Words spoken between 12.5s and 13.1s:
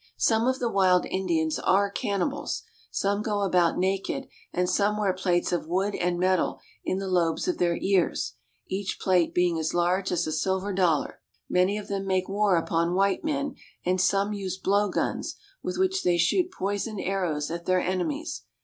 upon